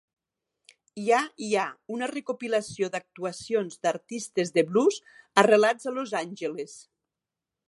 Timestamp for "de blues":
4.59-5.01